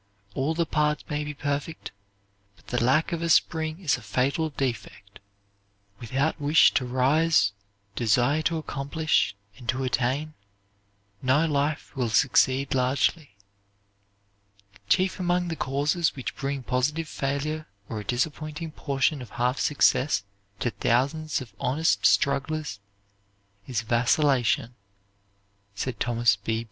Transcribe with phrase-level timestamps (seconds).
[0.33, 1.91] All the parts may be perfect,
[2.55, 5.19] but the lack of a spring is a fatal defect.
[5.99, 7.51] Without wish to rise,
[7.95, 10.33] desire to accomplish and to attain,
[11.21, 13.35] no life will succeed largely.
[14.89, 20.23] "Chief among the causes which bring positive failure or a disappointing portion of half success
[20.61, 22.79] to thousands of honest strugglers
[23.67, 24.73] is vacillation,"
[25.75, 26.59] said Thomas B.